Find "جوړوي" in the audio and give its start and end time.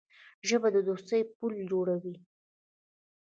1.71-2.15